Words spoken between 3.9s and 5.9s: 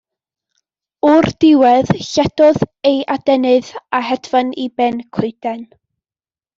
a hedfan i ben coeden.